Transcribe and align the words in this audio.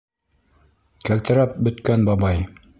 Кәлтерәп 1.11 1.55
бөткән 1.69 2.11
бабай! 2.11 2.45